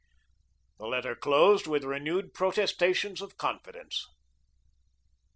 The 0.79 0.87
letter 0.87 1.13
closed 1.15 1.67
with 1.67 1.83
renewed 1.83 2.33
protestations 2.33 3.21
of 3.21 3.37
confidence. 3.37 4.07